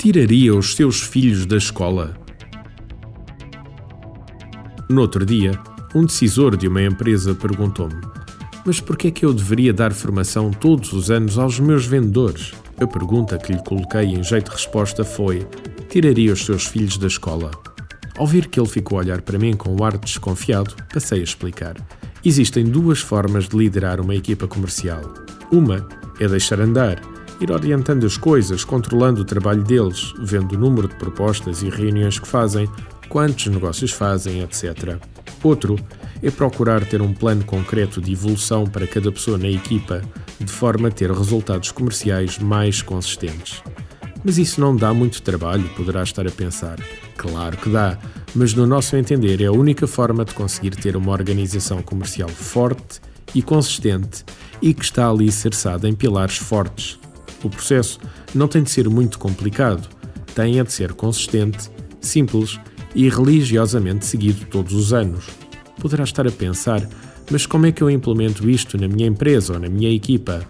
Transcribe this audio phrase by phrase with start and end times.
[0.00, 2.16] tiraria os seus filhos da escola?
[4.88, 5.52] No outro dia,
[5.94, 8.00] um decisor de uma empresa perguntou-me:
[8.64, 12.52] Mas por que é que eu deveria dar formação todos os anos aos meus vendedores?
[12.80, 15.46] A pergunta que lhe coloquei em jeito de resposta foi:
[15.90, 17.50] Tiraria os seus filhos da escola?
[18.16, 21.24] Ao ver que ele ficou a olhar para mim com um ar desconfiado, passei a
[21.24, 21.76] explicar.
[22.24, 25.02] Existem duas formas de liderar uma equipa comercial.
[25.52, 25.86] Uma
[26.18, 27.02] é deixar andar
[27.40, 32.18] ir orientando as coisas, controlando o trabalho deles, vendo o número de propostas e reuniões
[32.18, 32.68] que fazem,
[33.08, 34.98] quantos negócios fazem, etc.
[35.42, 35.76] Outro
[36.22, 40.02] é procurar ter um plano concreto de evolução para cada pessoa na equipa,
[40.38, 43.62] de forma a ter resultados comerciais mais consistentes.
[44.22, 46.78] Mas isso não dá muito trabalho, poderá estar a pensar.
[47.16, 47.98] Claro que dá,
[48.34, 53.00] mas no nosso entender é a única forma de conseguir ter uma organização comercial forte
[53.34, 54.24] e consistente
[54.60, 56.98] e que está ali cerçada em pilares fortes,
[57.42, 57.98] o processo
[58.34, 59.88] não tem de ser muito complicado,
[60.34, 62.58] tem de ser consistente, simples
[62.94, 65.26] e religiosamente seguido todos os anos.
[65.80, 66.86] Poderá estar a pensar,
[67.30, 70.46] mas como é que eu implemento isto na minha empresa ou na minha equipa?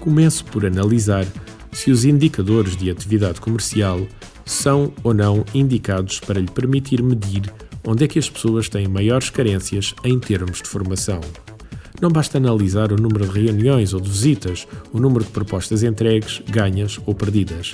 [0.00, 1.26] Começo por analisar
[1.72, 4.06] se os indicadores de atividade comercial
[4.44, 7.52] são ou não indicados para lhe permitir medir
[7.86, 11.20] onde é que as pessoas têm maiores carências em termos de formação.
[12.00, 16.42] Não basta analisar o número de reuniões ou de visitas, o número de propostas entregues,
[16.50, 17.72] ganhas ou perdidas.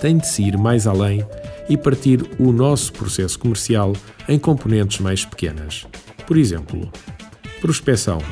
[0.00, 1.24] Tem de se ir mais além
[1.68, 3.92] e partir o nosso processo comercial
[4.28, 5.84] em componentes mais pequenas.
[6.26, 6.90] Por exemplo,
[7.60, 8.22] prospecção,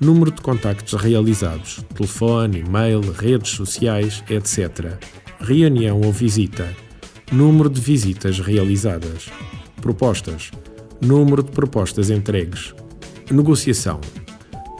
[0.00, 4.98] número de contactos realizados, telefone, e-mail, redes sociais, etc.
[5.40, 6.68] Reunião ou visita,
[7.30, 9.30] número de visitas realizadas.
[9.80, 10.50] Propostas,
[11.00, 12.74] número de propostas entregues.
[13.30, 14.00] Negociação,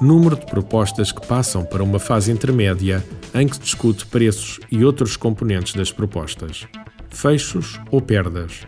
[0.05, 3.03] número de propostas que passam para uma fase intermédia
[3.35, 6.67] em que se discute preços e outros componentes das propostas,
[7.09, 8.67] fechos ou perdas,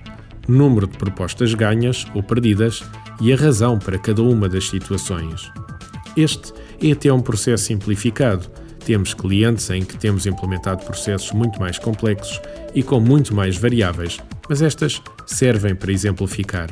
[0.48, 2.83] número de propostas ganhas ou perdidas
[3.20, 5.52] e a razão para cada uma das situações.
[6.17, 8.48] Este é até um processo simplificado.
[8.86, 12.41] Temos clientes em que temos implementado processos muito mais complexos
[12.75, 16.70] e com muito mais variáveis, mas estas servem para exemplificar.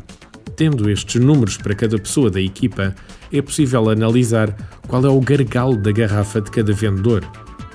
[0.57, 2.95] Tendo estes números para cada pessoa da equipa,
[3.33, 4.55] é possível analisar
[4.87, 7.25] qual é o gargalo da garrafa de cada vendedor.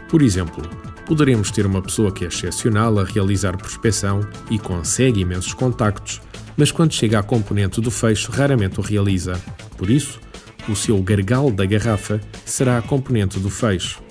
[0.08, 0.64] Por exemplo,
[1.06, 6.22] poderemos ter uma pessoa que é excepcional a realizar prospecção e consegue imensos contactos,
[6.56, 9.40] mas quando chega à componente do fecho, raramente o realiza.
[9.78, 10.20] Por isso,
[10.68, 14.02] o seu gargalo da garrafa será a componente do fecho.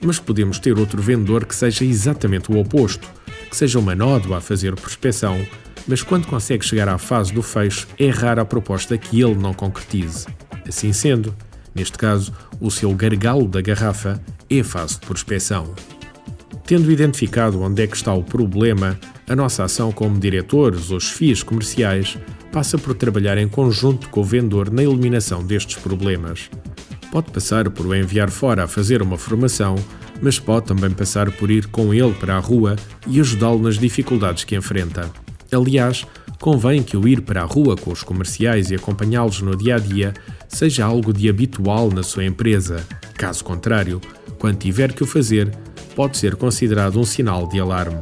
[0.00, 3.08] Mas podemos ter outro vendedor que seja exatamente o oposto,
[3.48, 5.44] que seja uma nódoa a fazer prospecção,
[5.86, 9.52] mas quando consegue chegar à fase do fecho, é rara a proposta que ele não
[9.52, 10.26] concretize.
[10.66, 11.34] Assim sendo,
[11.74, 15.74] neste caso, o seu gargalo da garrafa é a fase de prospecção.
[16.64, 18.98] Tendo identificado onde é que está o problema,
[19.28, 22.16] a nossa ação como diretores ou chefias comerciais
[22.52, 26.50] passa por trabalhar em conjunto com o vendedor na eliminação destes problemas.
[27.10, 29.74] Pode passar por o enviar fora a fazer uma formação,
[30.20, 32.76] mas pode também passar por ir com ele para a rua
[33.06, 35.10] e ajudá-lo nas dificuldades que enfrenta.
[35.52, 36.06] Aliás,
[36.40, 39.78] convém que o ir para a rua com os comerciais e acompanhá-los no dia a
[39.78, 40.14] dia
[40.48, 42.86] seja algo de habitual na sua empresa.
[43.14, 44.00] Caso contrário,
[44.38, 45.50] quando tiver que o fazer,
[45.94, 48.00] pode ser considerado um sinal de alarme.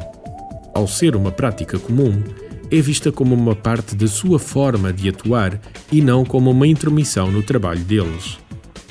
[0.75, 2.23] Ao ser uma prática comum,
[2.71, 5.61] é vista como uma parte da sua forma de atuar
[5.91, 8.39] e não como uma intromissão no trabalho deles.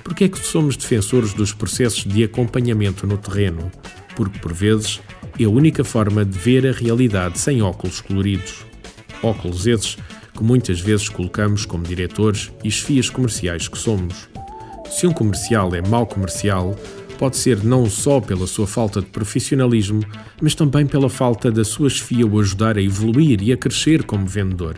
[0.03, 3.72] Por que é que somos defensores dos processos de acompanhamento no terreno?
[4.16, 5.00] Porque, por vezes,
[5.40, 8.66] é a única forma de ver a realidade sem óculos coloridos.
[9.24, 9.98] Óculos esses
[10.36, 14.30] que muitas vezes colocamos como diretores e chefias comerciais que somos.
[14.90, 16.76] Se um comercial é mau comercial,
[17.18, 20.02] pode ser não só pela sua falta de profissionalismo,
[20.42, 24.26] mas também pela falta da sua chefia o ajudar a evoluir e a crescer como
[24.26, 24.76] vendedor.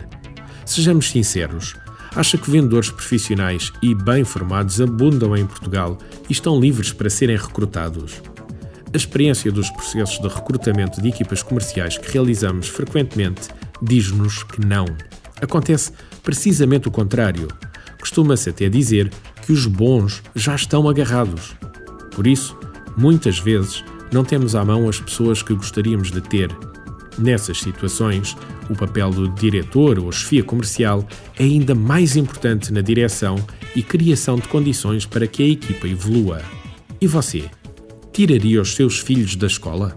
[0.66, 1.74] Sejamos sinceros,
[2.14, 7.36] acha que vendedores profissionais e bem formados abundam em Portugal e estão livres para serem
[7.36, 8.20] recrutados?
[8.94, 13.48] A experiência dos processos de recrutamento de equipas comerciais que realizamos frequentemente
[13.80, 14.84] diz-nos que não.
[15.40, 15.92] Acontece
[16.22, 17.48] precisamente o contrário.
[17.98, 19.10] Costuma-se até dizer
[19.46, 21.54] que os bons já estão agarrados.
[22.14, 22.54] Por isso,
[22.94, 26.50] muitas vezes, não temos à mão as pessoas que gostaríamos de ter.
[27.18, 28.36] Nessas situações,
[28.68, 31.06] o papel do diretor ou chefia comercial
[31.38, 33.36] é ainda mais importante na direção
[33.74, 36.42] e criação de condições para que a equipa evolua.
[37.00, 37.50] E você?
[38.12, 39.96] Tiraria os seus filhos da escola?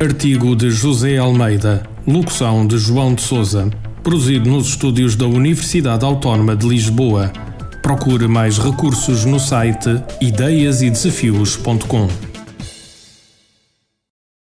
[0.00, 3.68] Artigo de José Almeida, locução de João de Souza,
[4.02, 7.32] produzido nos estúdios da Universidade Autónoma de Lisboa.
[7.82, 12.27] Procure mais recursos no site ideiasedesafios.com.